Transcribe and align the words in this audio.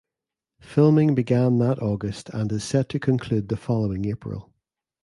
Filming 0.61 1.13
began 1.13 1.59
that 1.59 1.79
August 1.79 2.31
and 2.31 2.51
is 2.51 2.63
set 2.63 2.89
to 2.89 2.97
conclude 2.97 3.49
the 3.49 3.55
following 3.55 4.05
April. 4.07 4.51